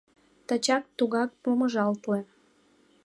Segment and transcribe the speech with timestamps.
[0.47, 2.17] Тачат тугак помыжалте.